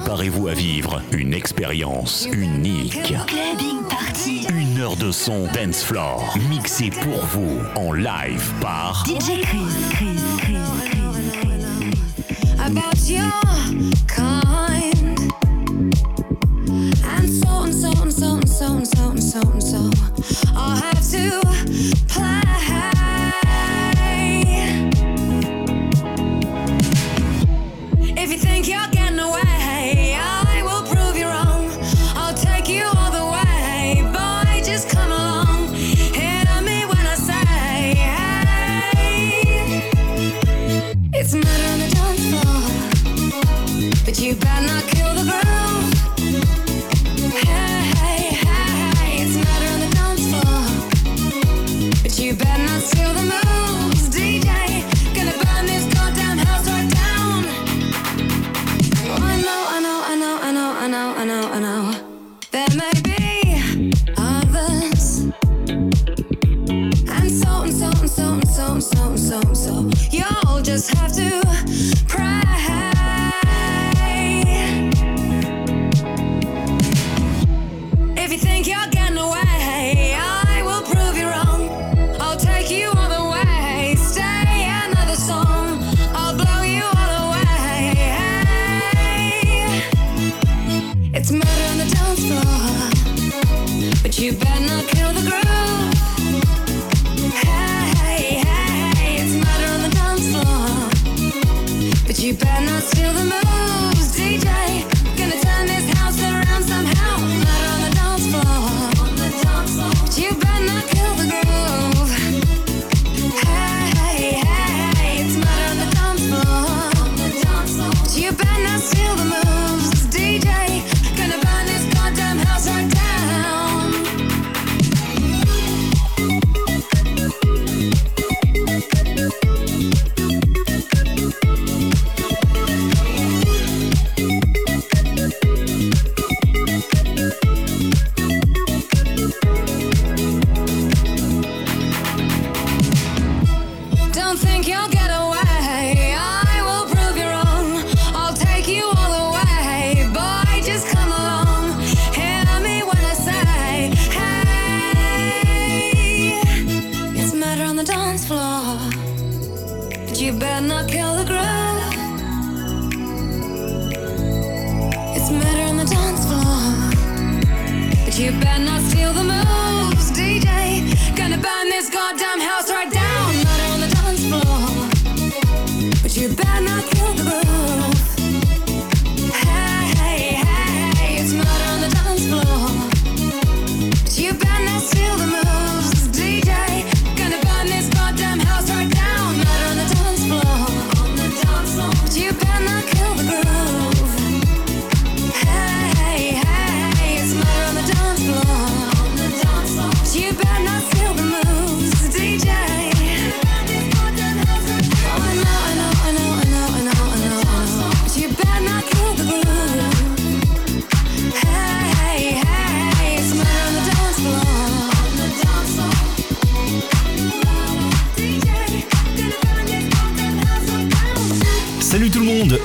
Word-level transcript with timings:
Préparez-vous 0.00 0.46
à 0.46 0.54
vivre 0.54 1.02
une 1.10 1.34
expérience 1.34 2.28
unique. 2.30 3.12
Une 4.48 4.78
heure 4.78 4.94
de 4.94 5.10
son 5.10 5.48
dance 5.52 5.82
floor 5.82 6.38
mixé 6.48 6.90
pour 6.90 7.18
vous 7.26 7.58
en 7.74 7.92
live 7.92 8.52
par 8.60 9.04
DJ 9.04 9.40
Chris. 9.42 10.38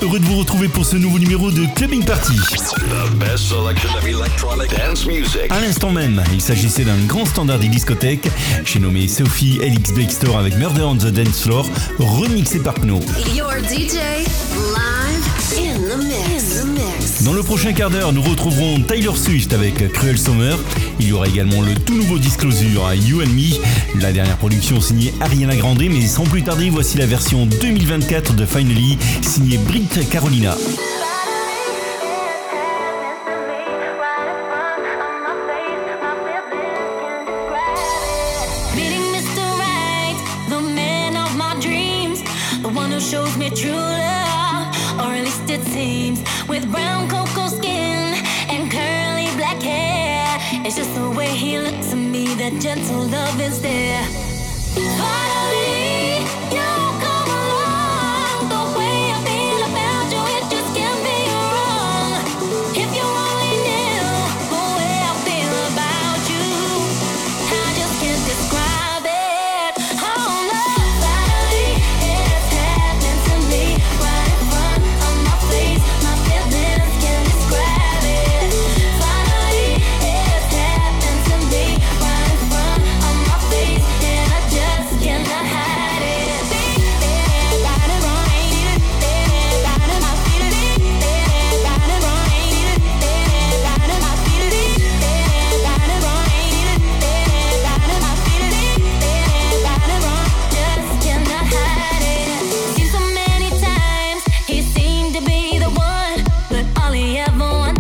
Heureux 0.02 0.20
de 0.20 0.26
vous 0.26 0.38
retrouver 0.38 0.68
pour 0.68 0.86
ce 0.86 0.96
nouveau 0.96 1.20
numéro 1.20 1.52
de 1.52 1.66
Clubbing 1.76 2.04
Party. 2.04 2.34
À 5.50 5.60
l'instant 5.60 5.92
même, 5.92 6.24
il 6.34 6.42
s'agissait 6.42 6.84
d'un 6.84 6.98
grand 7.06 7.26
standard 7.26 7.60
des 7.60 7.68
discothèques. 7.68 8.30
J'ai 8.66 8.80
nommé 8.80 9.08
Sophie 9.08 9.60
LX 9.60 9.94
Bake 9.94 10.12
Store 10.12 10.38
avec 10.38 10.56
Murder 10.58 10.84
on 10.84 10.96
the 10.96 11.08
Dance 11.08 11.42
Floor, 11.42 11.70
remixé 12.00 12.60
par 12.60 12.76
Pno. 12.76 13.00
Dans 17.24 17.34
le 17.34 17.42
prochain 17.42 17.72
quart 17.72 17.90
d'heure, 17.90 18.12
nous 18.12 18.22
retrouverons 18.22 18.82
Tyler 18.82 19.16
Swift 19.16 19.54
avec 19.54 19.92
Cruel 19.94 20.18
Summer. 20.18 20.60
Il 21.00 21.08
y 21.08 21.14
aura 21.14 21.28
également 21.28 21.62
le 21.62 21.74
tout 21.74 21.96
nouveau 21.96 22.18
Disclosure, 22.18 22.94
You 22.94 23.22
and 23.22 23.28
Me, 23.28 24.02
la 24.02 24.12
dernière 24.12 24.38
production 24.38 24.82
signée 24.82 25.14
Ariana 25.22 25.56
Grande, 25.56 25.84
mais 25.84 26.06
sans 26.08 26.24
plus 26.24 26.44
tarder, 26.44 26.70
voici 26.70 26.98
la 26.98 27.06
version 27.06 27.46
2024 27.46 28.34
de 28.36 28.46
Finally, 28.46 28.98
signée 29.22 29.58
Britt 29.58 30.10
Carolina. 30.10 30.56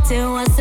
till 0.03 0.31
what's 0.33 0.52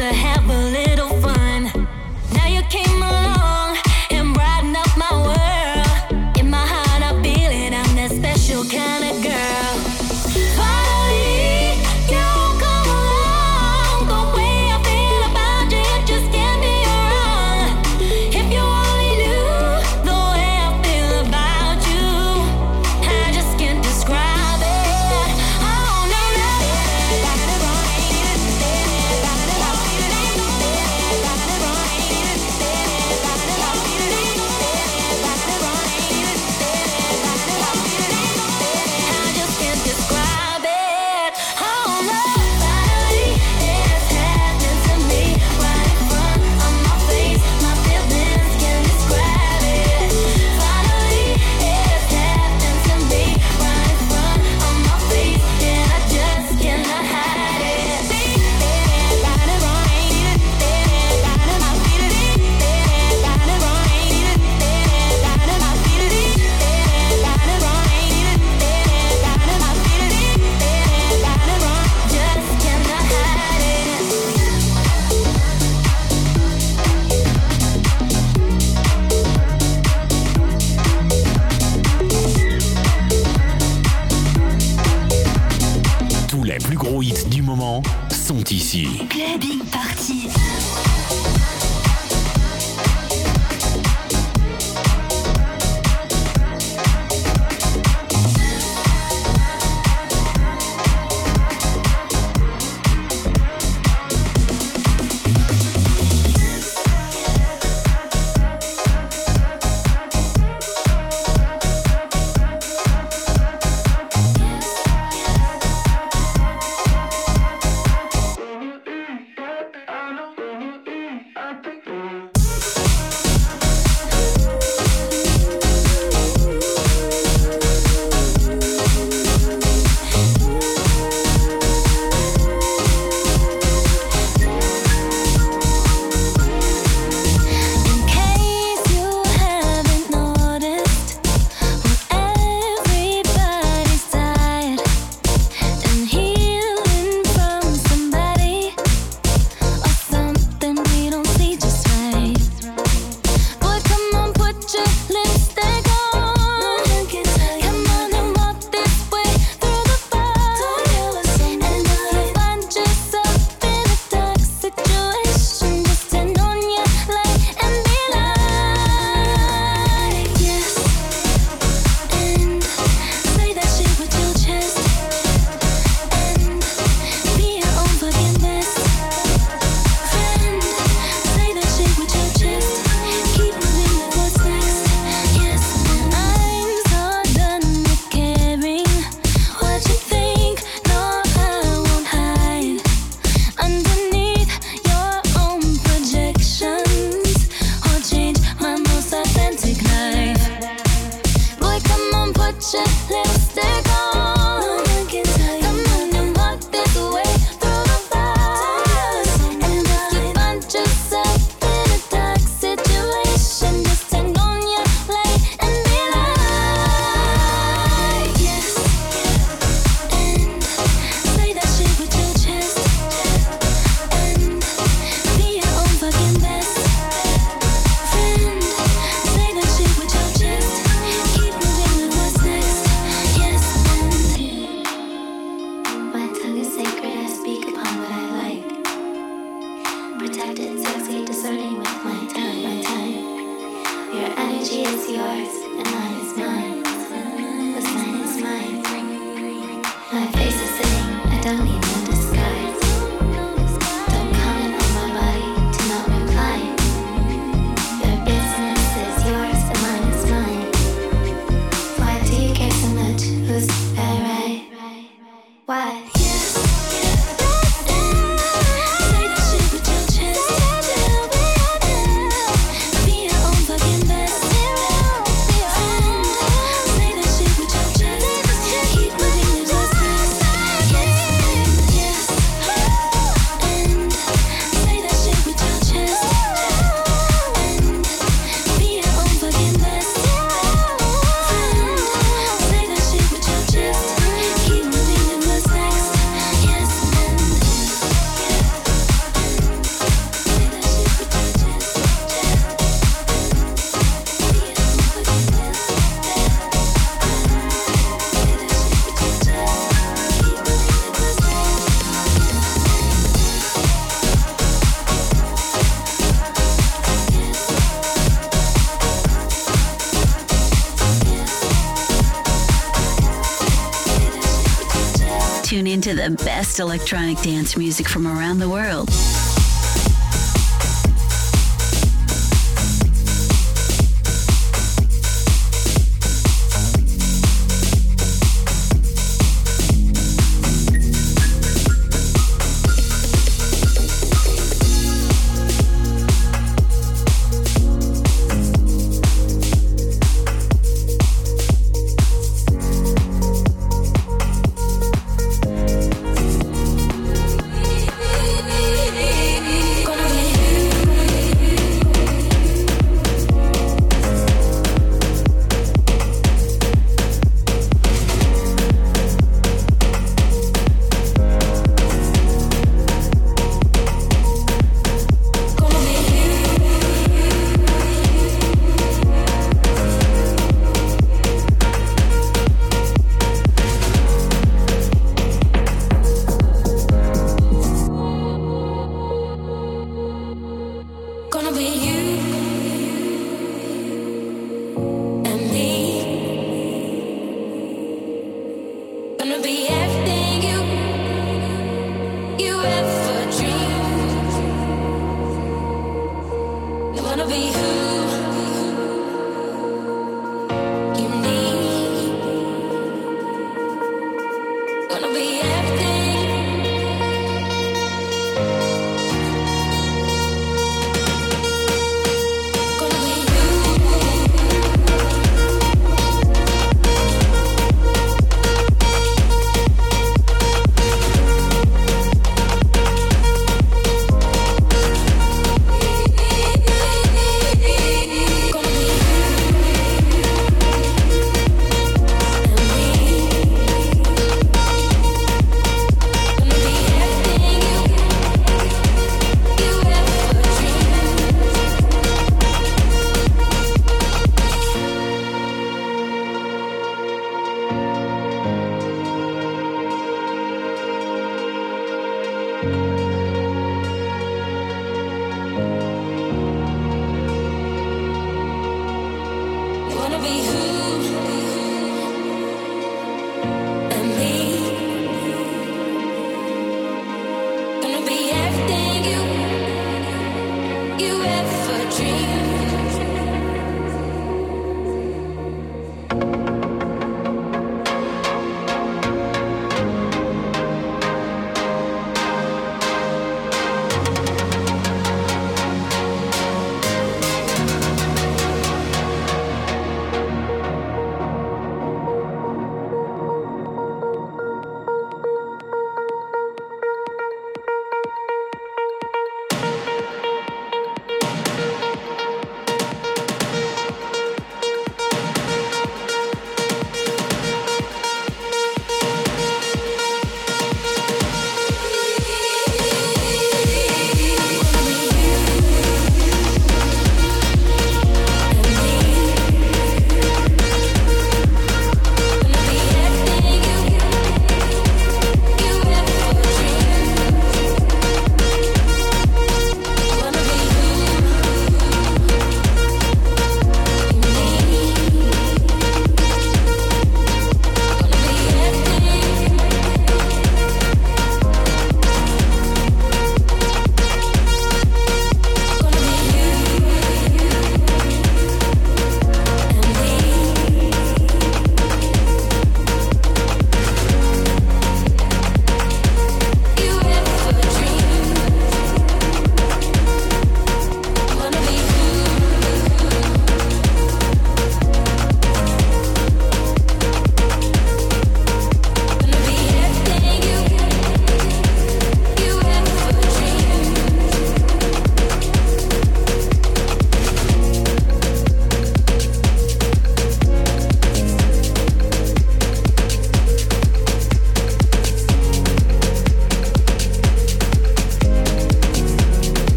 best 326.73 326.81
electronic 326.81 327.39
dance 327.43 327.77
music 327.77 328.09
from 328.09 328.27
around 328.27 328.59
the 328.59 328.67
world. 328.67 329.22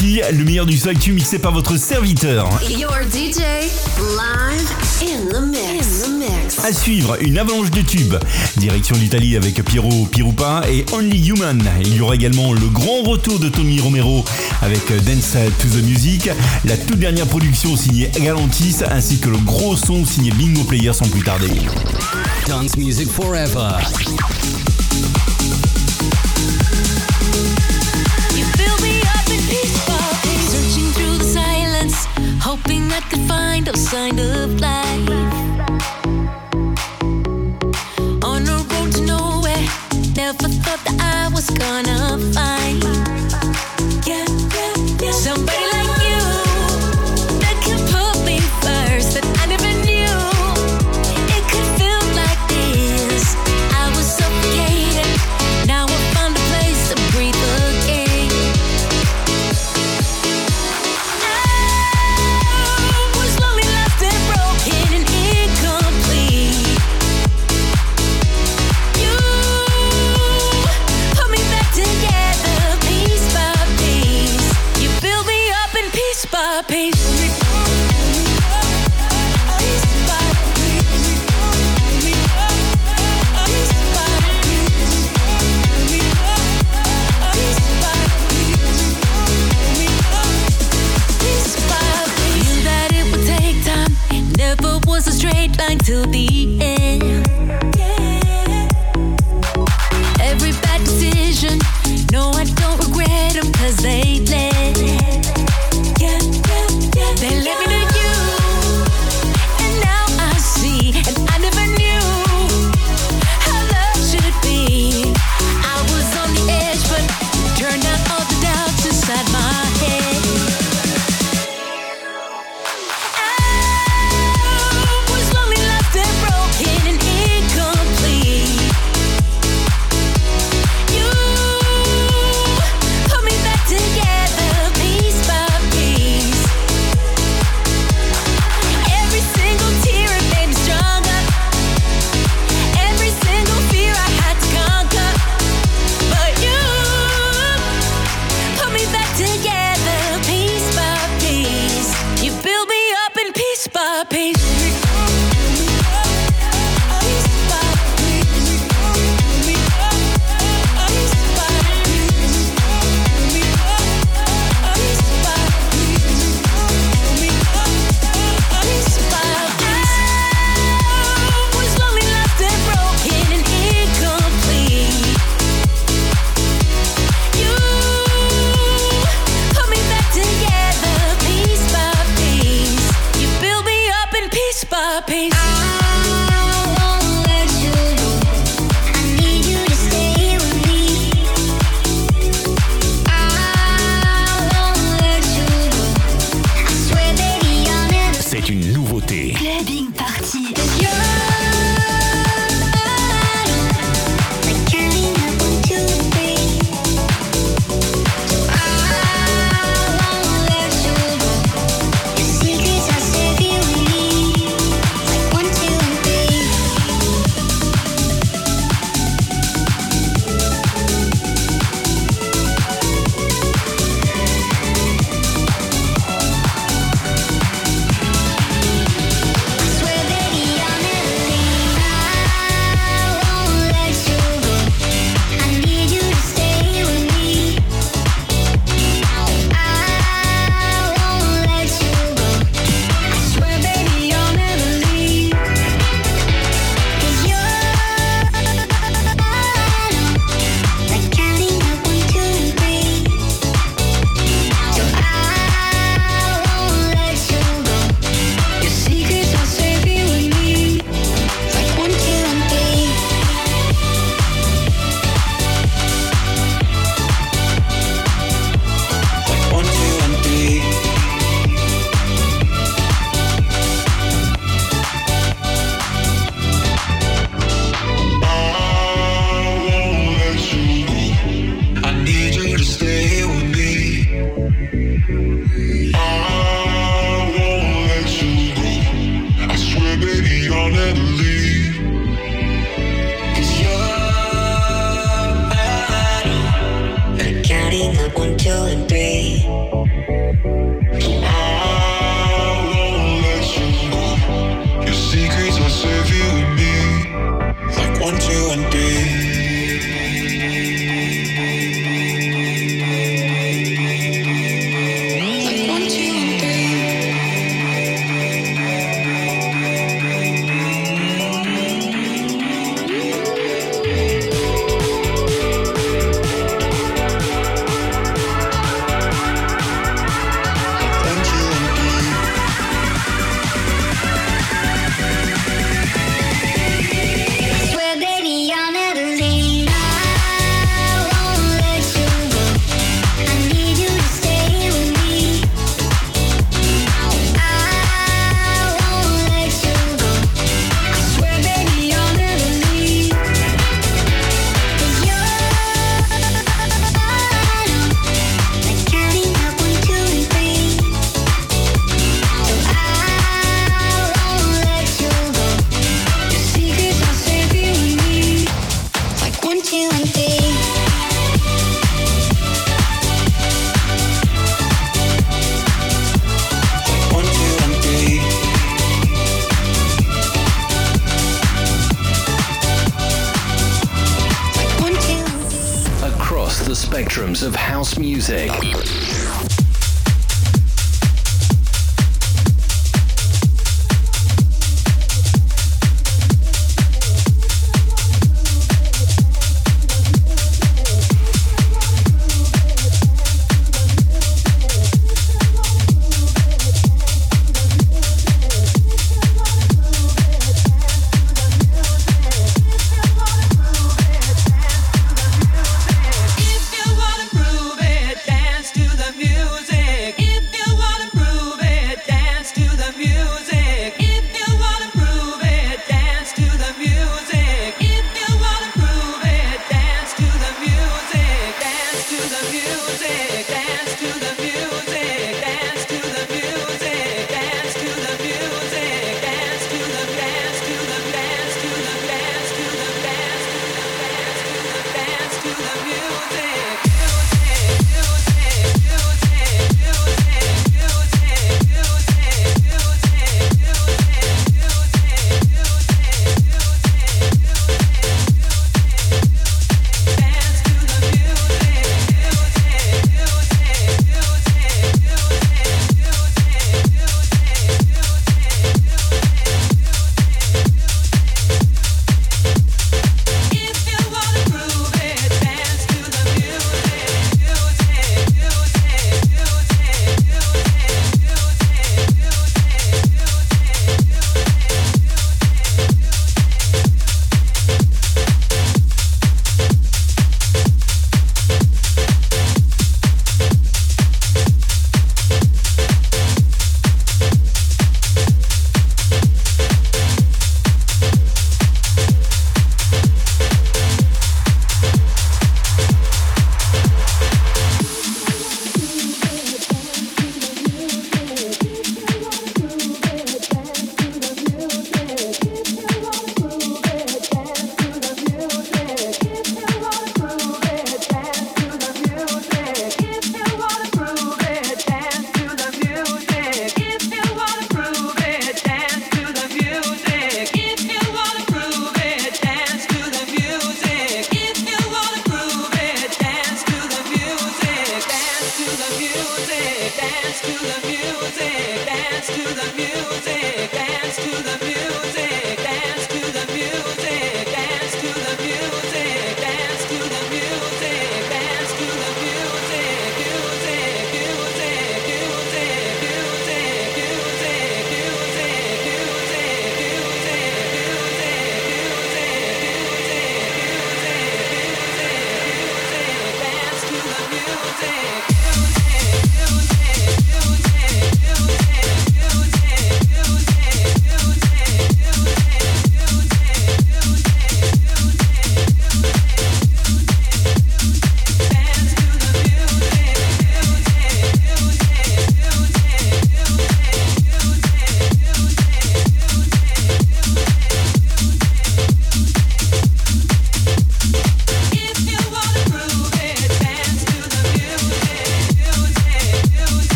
Le 0.00 0.44
meilleur 0.44 0.64
du 0.64 0.76
son 0.76 0.90
actu 0.90 1.12
mixé 1.12 1.38
par 1.38 1.52
votre 1.52 1.76
serviteur. 1.76 2.48
Your 2.68 2.94
DJ 3.12 3.40
live 3.98 4.68
in 5.02 5.26
the 5.32 5.40
mix. 5.40 6.58
À 6.64 6.72
suivre, 6.72 7.16
une 7.20 7.36
avalanche 7.36 7.70
de 7.72 7.80
tubes. 7.80 8.14
Direction 8.58 8.94
l'Italie 8.96 9.36
avec 9.36 9.62
Piero 9.64 10.06
Pirupa 10.06 10.62
et 10.70 10.84
Only 10.92 11.28
Human. 11.28 11.64
Il 11.80 11.96
y 11.96 12.00
aura 12.00 12.14
également 12.14 12.52
le 12.52 12.68
grand 12.68 13.02
retour 13.02 13.40
de 13.40 13.48
Tony 13.48 13.80
Romero 13.80 14.24
avec 14.62 14.86
Dance 15.04 15.32
to 15.60 15.68
the 15.68 15.82
Music, 15.82 16.30
la 16.64 16.76
toute 16.76 16.98
dernière 16.98 17.26
production 17.26 17.76
signée 17.76 18.08
Galantis 18.20 18.76
ainsi 18.88 19.18
que 19.18 19.28
le 19.28 19.38
gros 19.38 19.76
son 19.76 20.04
signé 20.04 20.30
Bingo 20.30 20.62
Player 20.62 20.92
sans 20.92 21.08
plus 21.08 21.22
tarder. 21.22 21.50
Dance 22.46 22.76
Music 22.76 23.08
Forever. 23.10 23.78
Could 33.08 33.20
find 33.20 33.68
a 33.68 33.76
sign 33.76 34.18
of 34.18 34.60
life. 34.60 35.08
On 38.22 38.46
a 38.46 38.58
road 38.70 38.92
to 38.92 39.02
nowhere, 39.06 39.64
never 40.14 40.48
thought 40.48 40.82
that 40.84 40.96
I 41.00 41.28
was 41.34 41.48
gonna 41.50 42.18
find. 42.34 43.17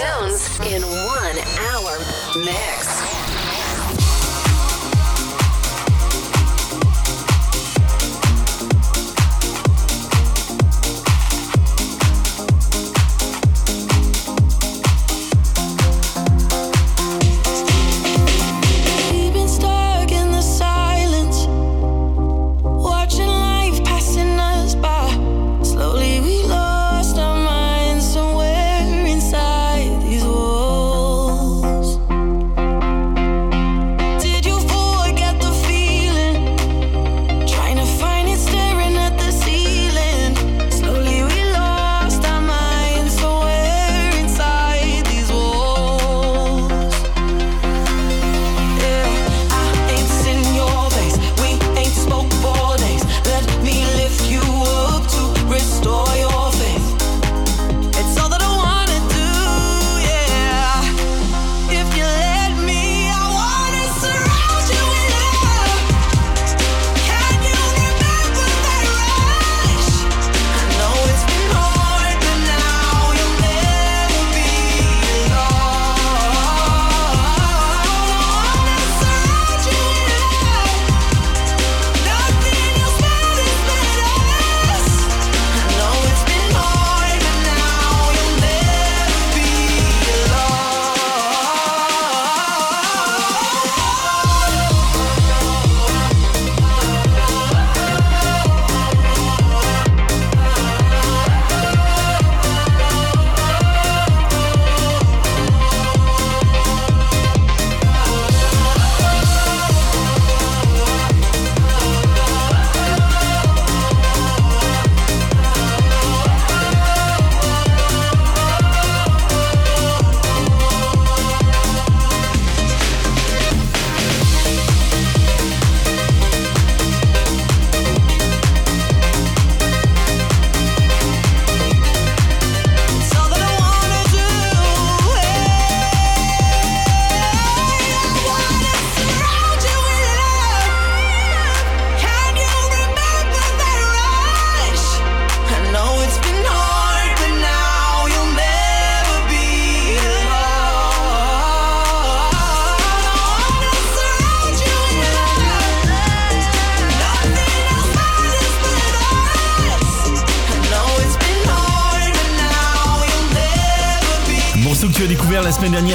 Tunes 0.00 0.58
in 0.60 0.82
one 0.82 1.38
hour 1.58 1.98
mix. 2.36 3.09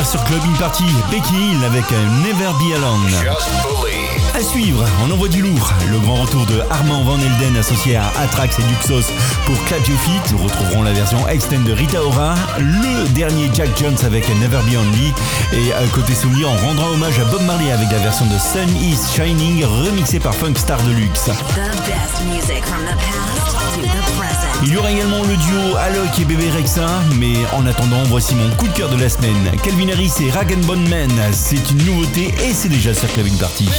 Sur 0.05 0.23
Club 0.25 0.41
In 0.43 0.53
Party 0.59 0.83
Becky 1.09 1.33
Hill 1.33 1.63
avec 1.65 1.89
Never 1.91 2.51
Be 2.59 2.75
Alone. 2.75 3.84
À 4.35 4.41
suivre, 4.41 4.83
on 5.01 5.11
envoie 5.11 5.29
du 5.29 5.41
lourd. 5.41 5.71
Le 5.89 5.97
grand 5.97 6.15
retour 6.15 6.45
de 6.45 6.59
Armand 6.69 7.03
Van 7.03 7.17
Elden 7.17 7.55
associé 7.55 7.95
à 7.95 8.11
Atrax 8.21 8.59
et 8.59 8.63
Duxos 8.63 9.09
pour 9.45 9.55
Clap 9.63 9.87
Your 9.87 9.97
Feet. 10.01 10.33
Nous 10.33 10.39
retrouverons 10.39 10.83
la 10.83 10.91
version 10.91 11.25
extend 11.29 11.61
de 11.61 11.71
Rita 11.71 12.03
Ora. 12.03 12.35
Le 12.57 13.07
dernier 13.13 13.49
Jack 13.53 13.69
Jones 13.79 13.95
avec 14.05 14.27
Never 14.41 14.59
Be 14.69 14.75
Only. 14.75 15.13
Et 15.53 15.71
à 15.71 15.87
côté 15.93 16.13
souvenir, 16.13 16.49
on 16.49 16.67
rendra 16.67 16.91
hommage 16.91 17.17
à 17.17 17.23
Bob 17.23 17.43
Marley 17.43 17.71
avec 17.71 17.89
la 17.89 17.99
version 17.99 18.25
de 18.25 18.37
Sun 18.37 18.75
Is 18.75 18.97
Shining 19.15 19.63
remixée 19.63 20.19
par 20.19 20.35
Funk 20.35 20.55
Star 20.57 20.81
Deluxe. 20.83 21.29
Il 24.63 24.73
y 24.73 24.77
aura 24.77 24.89
également 24.89 25.21
le 25.21 25.35
duo 25.37 25.77
Alok 25.77 26.19
et 26.19 26.25
Bébé 26.25 26.49
Rexa, 26.49 26.87
mais 27.19 27.35
en 27.53 27.65
attendant, 27.67 28.03
voici 28.05 28.35
mon 28.35 28.49
coup 28.55 28.67
de 28.67 28.73
cœur 28.73 28.89
de 28.89 28.99
la 28.99 29.09
semaine. 29.09 29.51
Calvin 29.63 29.89
Harris 29.89 30.11
et 30.21 30.31
Rag 30.31 30.53
Bone 30.65 30.89
Man, 30.89 31.11
c'est 31.31 31.71
une 31.71 31.85
nouveauté 31.85 32.33
et 32.43 32.53
c'est 32.53 32.69
déjà 32.69 32.93
sur 32.93 33.07
Clavin 33.13 33.35
Party. 33.39 33.69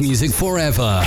Music 0.00 0.32
forever. 0.32 1.02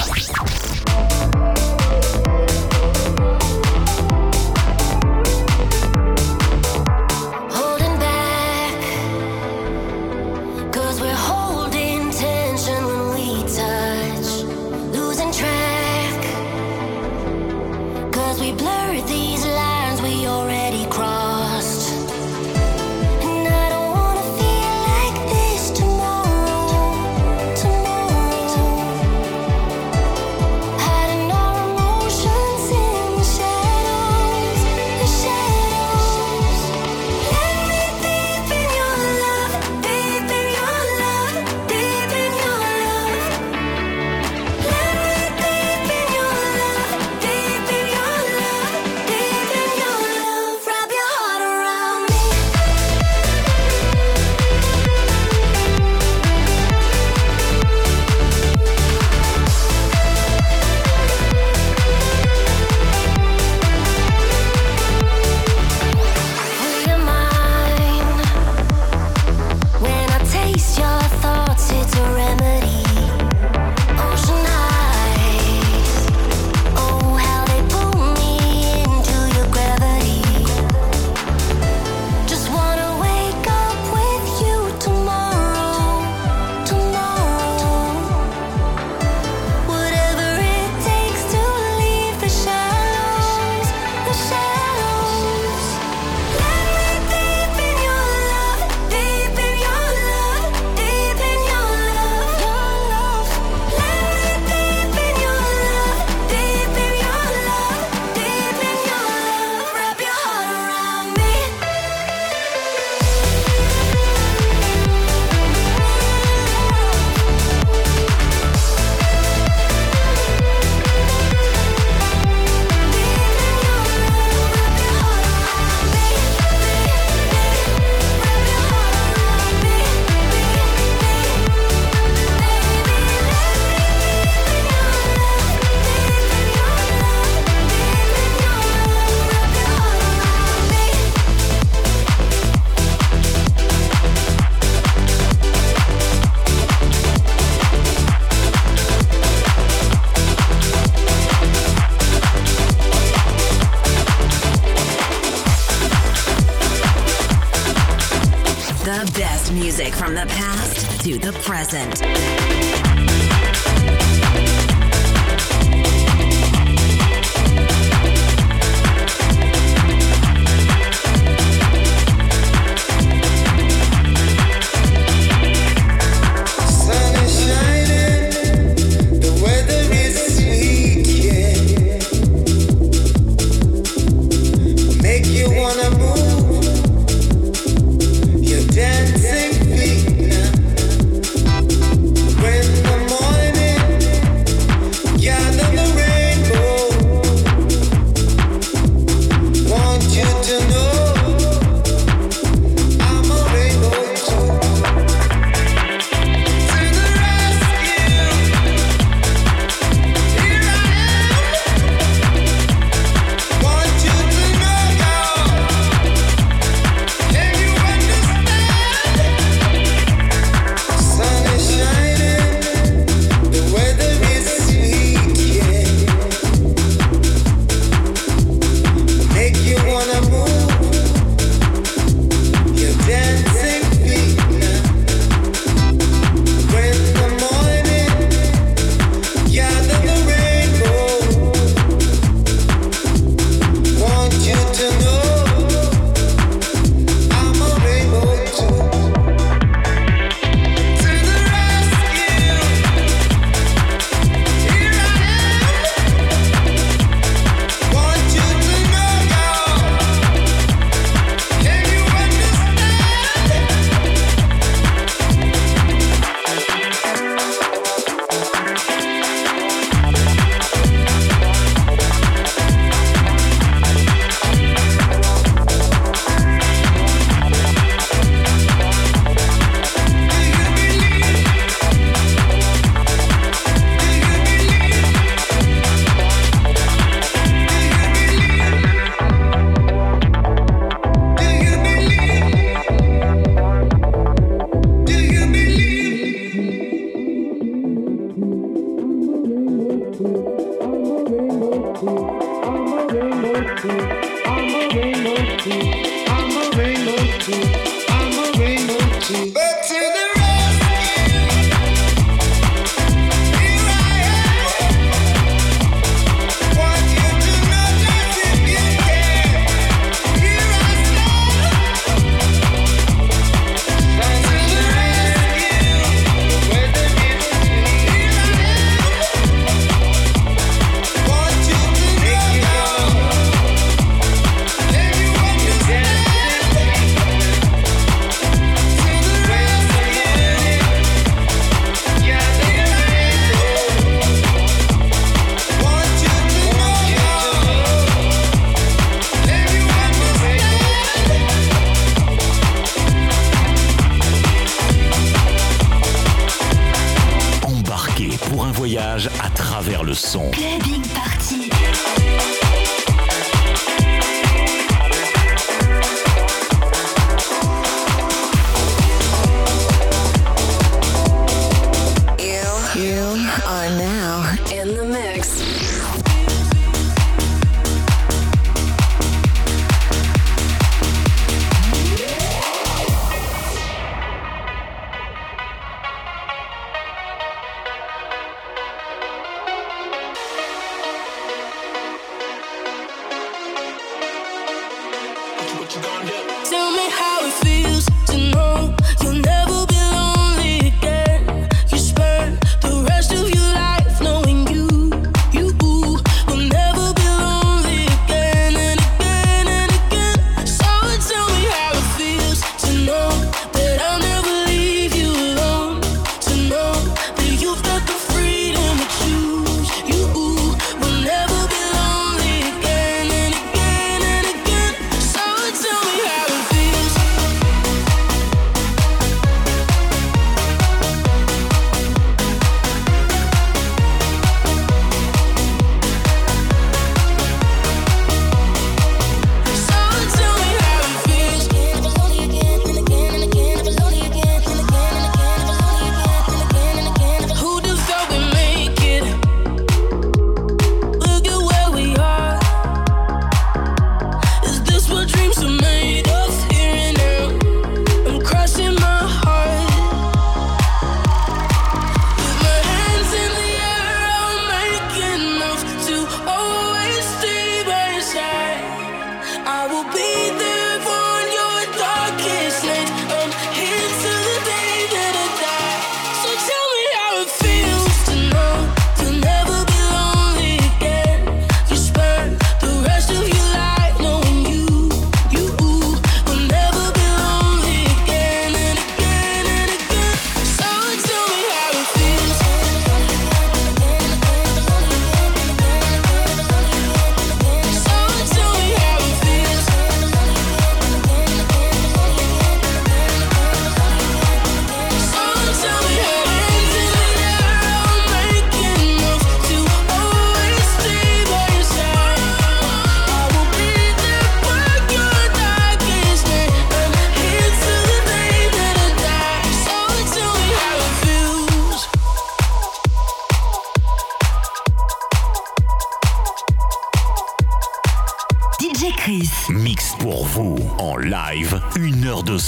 Present. 161.64 162.11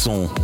Son. 0.03 0.42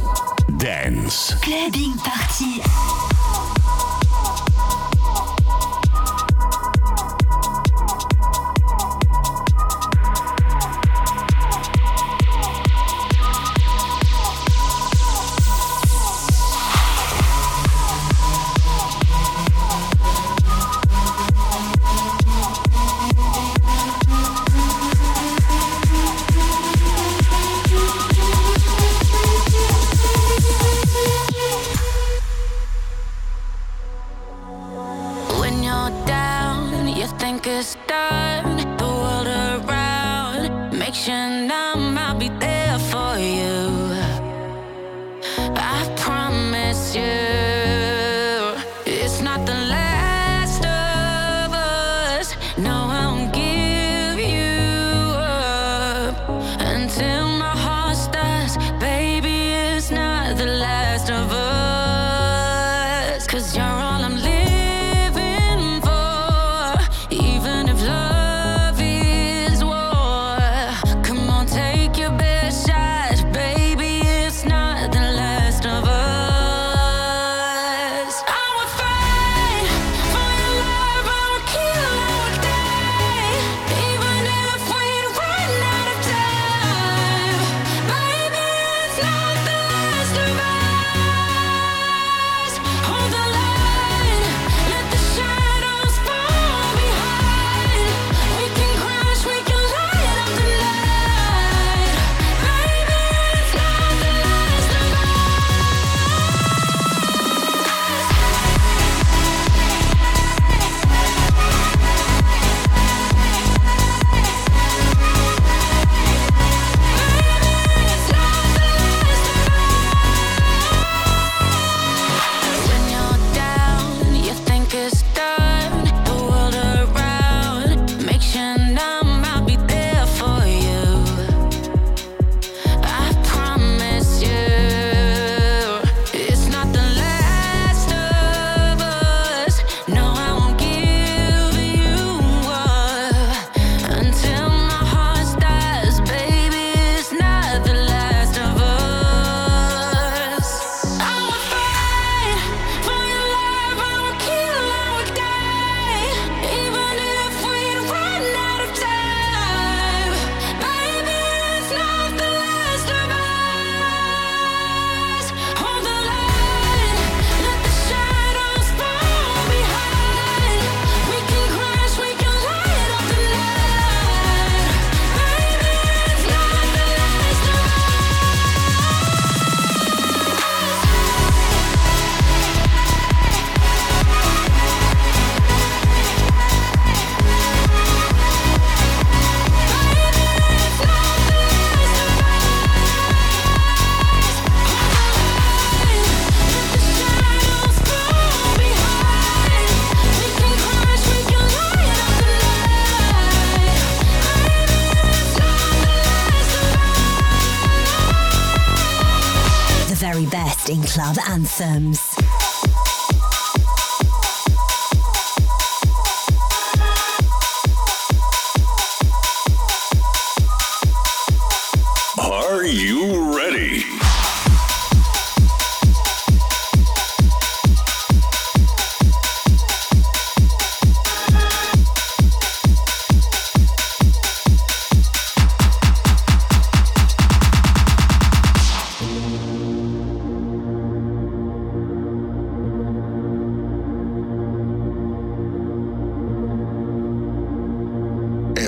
Blossoms. 211.60 212.09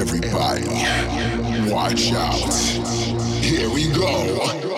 Everybody, 0.01 0.65
watch 1.71 2.11
out. 2.11 2.51
Here 3.43 3.69
we 3.69 3.87
go. 3.91 4.70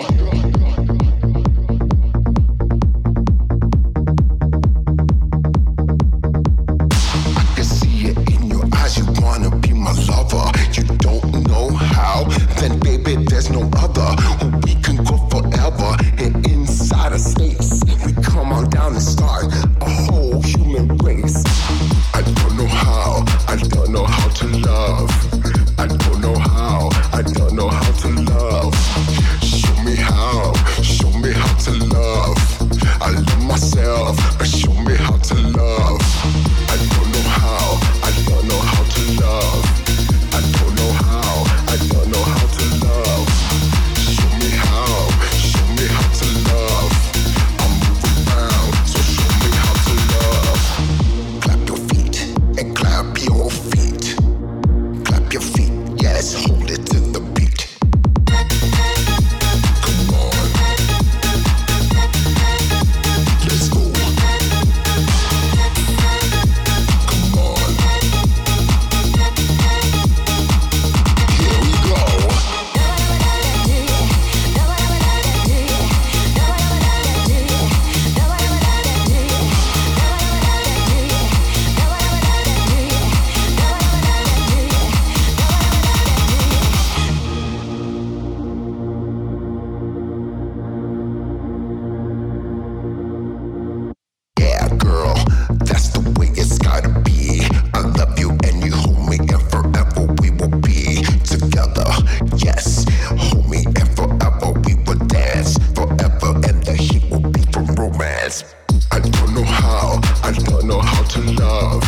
I 108.92 109.00
don't 109.00 109.36
know 109.36 109.44
how, 109.44 110.02
I 110.24 110.32
don't 110.32 110.66
know 110.66 110.80
how 110.82 111.04
to 111.04 111.22
love. 111.34 111.84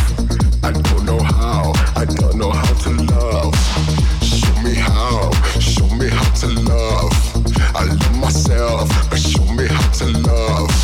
I 0.62 0.70
don't 0.70 1.04
know 1.04 1.18
how, 1.18 1.72
I 1.96 2.04
don't 2.04 2.36
know 2.36 2.50
how 2.50 2.72
to 2.84 2.90
love. 2.90 3.54
Show 4.22 4.54
me 4.62 4.74
how, 4.74 5.32
show 5.58 5.88
me 5.96 6.08
how 6.08 6.30
to 6.42 6.46
love. 6.46 7.12
I 7.74 7.84
love 7.86 8.18
myself, 8.20 8.88
but 9.10 9.18
show 9.18 9.44
me 9.54 9.66
how 9.66 9.90
to 9.98 10.06
love. 10.06 10.75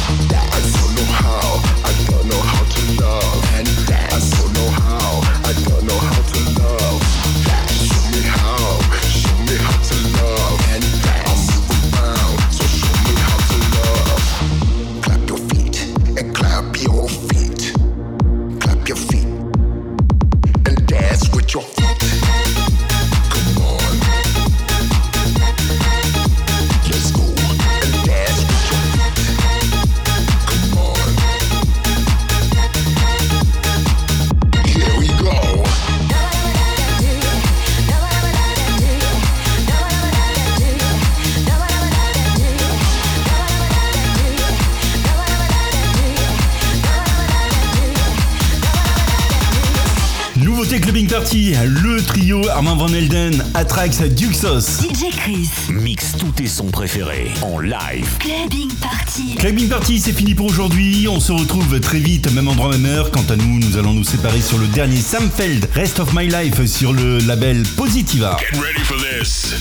Atrax, 53.83 54.15
Duxos. 54.15 54.81
DJ 54.81 55.11
Chris. 55.11 55.49
Mixe 55.69 56.13
tous 56.17 56.31
tes 56.31 56.47
sons 56.47 56.71
préférés 56.71 57.33
en 57.43 57.59
live. 57.59 58.17
Clubbing 58.21 58.71
Party. 58.75 59.35
Clubbing 59.35 59.69
Party, 59.69 59.99
c'est 59.99 60.13
fini 60.13 60.37
pour 60.37 60.47
aujourd'hui. 60.47 61.09
On 61.09 61.19
se 61.19 61.33
retrouve 61.33 61.81
très 61.81 61.99
vite, 61.99 62.33
même 62.33 62.47
endroit, 62.47 62.71
même 62.71 62.87
heure. 62.87 63.11
Quant 63.11 63.25
à 63.29 63.35
nous, 63.35 63.59
nous 63.59 63.77
allons 63.77 63.93
nous 63.93 64.05
séparer 64.05 64.41
sur 64.41 64.59
le 64.59 64.69
dernier 64.69 64.99
Sam 64.99 65.29
Feld, 65.29 65.69
Rest 65.75 65.99
of 65.99 66.15
My 66.15 66.29
Life, 66.29 66.65
sur 66.65 66.93
le 66.93 67.19
label 67.19 67.65
Positiva. 67.77 68.37
Get 68.39 68.61
ready 68.61 68.85
for 68.85 68.97
this. 68.99 69.55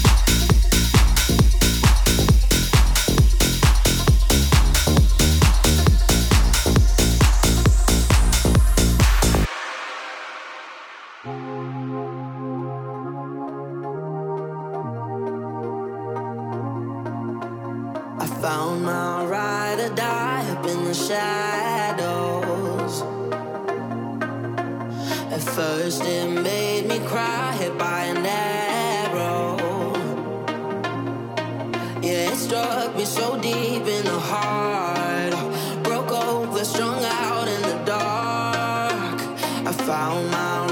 hit 27.62 27.78
by 27.78 28.06
an 28.06 28.26
arrow. 28.26 29.56
Yeah, 32.02 32.32
it 32.32 32.38
struck 32.38 32.96
me 32.96 33.06
so 33.06 33.40
deep 33.40 33.86
in 33.96 34.04
the 34.12 34.20
heart. 34.32 35.34
Broke 35.84 36.12
over, 36.12 36.66
strung 36.66 37.04
out 37.04 37.48
in 37.56 37.62
the 37.70 37.78
dark. 37.86 39.18
I 39.70 39.72
found 39.90 40.32
my 40.32 40.71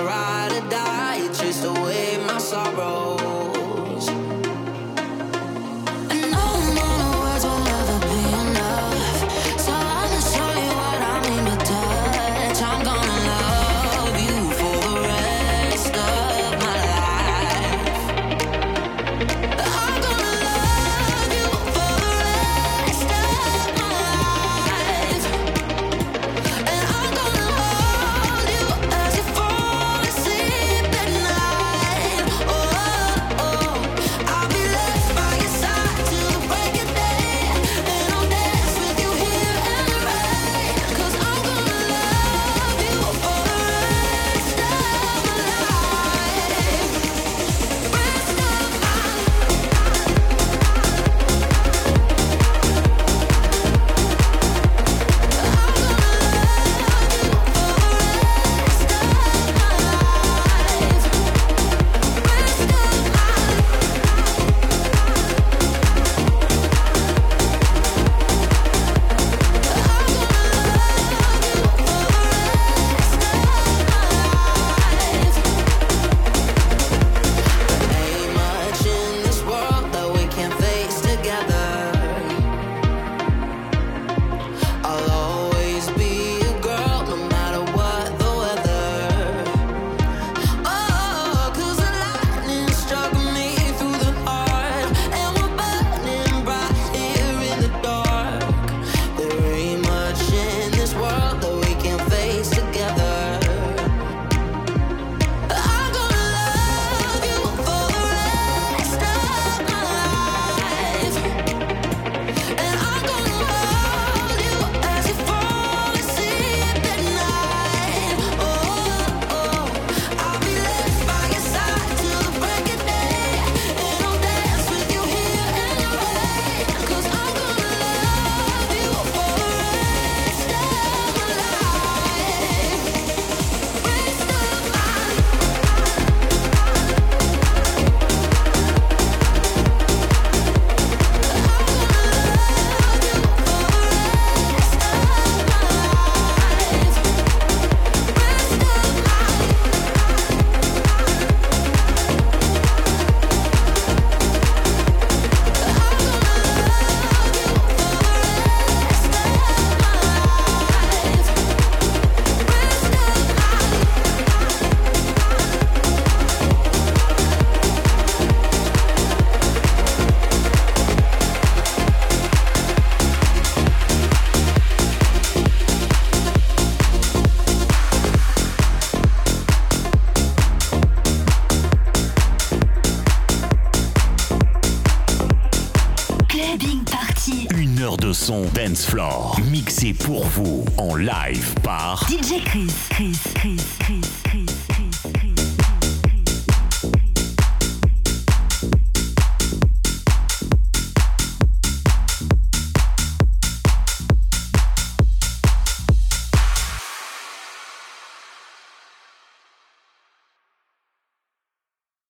Dance 188.60 188.88
Floor, 188.88 189.40
mixé 189.50 189.94
pour 189.94 190.26
vous 190.26 190.66
en 190.76 190.98
live 190.98 191.54
par 191.64 192.06
DJ 192.10 192.44
Chris, 192.44 192.68
Chris, 192.90 193.18
Chris, 193.34 193.58
Chris. 193.80 194.19